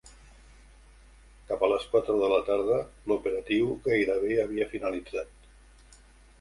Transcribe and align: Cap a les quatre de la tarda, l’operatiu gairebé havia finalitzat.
Cap 1.51 1.65
a 1.67 1.69
les 1.73 1.85
quatre 1.91 2.15
de 2.23 2.31
la 2.33 2.41
tarda, 2.49 2.81
l’operatiu 3.13 3.71
gairebé 3.87 4.41
havia 4.49 4.71
finalitzat. 4.75 6.05